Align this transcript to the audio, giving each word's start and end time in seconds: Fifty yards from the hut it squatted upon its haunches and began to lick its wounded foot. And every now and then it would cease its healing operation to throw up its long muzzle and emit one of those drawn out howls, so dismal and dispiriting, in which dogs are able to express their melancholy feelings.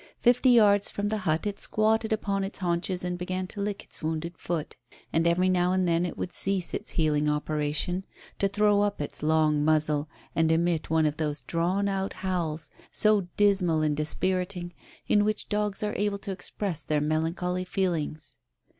Fifty 0.19 0.49
yards 0.49 0.89
from 0.89 1.09
the 1.09 1.19
hut 1.29 1.45
it 1.45 1.59
squatted 1.59 2.11
upon 2.11 2.43
its 2.43 2.57
haunches 2.57 3.03
and 3.03 3.19
began 3.19 3.45
to 3.45 3.61
lick 3.61 3.83
its 3.83 4.01
wounded 4.01 4.35
foot. 4.35 4.75
And 5.13 5.27
every 5.27 5.47
now 5.47 5.73
and 5.73 5.87
then 5.87 6.07
it 6.07 6.17
would 6.17 6.31
cease 6.31 6.73
its 6.73 6.89
healing 6.93 7.29
operation 7.29 8.05
to 8.39 8.47
throw 8.47 8.81
up 8.81 8.99
its 8.99 9.21
long 9.21 9.63
muzzle 9.63 10.09
and 10.35 10.51
emit 10.51 10.89
one 10.89 11.05
of 11.05 11.17
those 11.17 11.43
drawn 11.43 11.87
out 11.87 12.13
howls, 12.13 12.71
so 12.91 13.27
dismal 13.37 13.83
and 13.83 13.95
dispiriting, 13.95 14.73
in 15.07 15.23
which 15.23 15.49
dogs 15.49 15.83
are 15.83 15.93
able 15.95 16.17
to 16.17 16.31
express 16.31 16.81
their 16.81 16.99
melancholy 16.99 17.63
feelings. 17.63 18.39